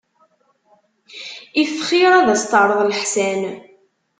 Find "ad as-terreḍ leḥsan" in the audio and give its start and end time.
2.19-3.41